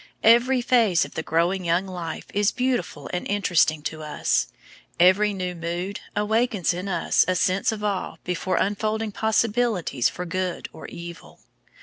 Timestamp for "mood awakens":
5.53-6.73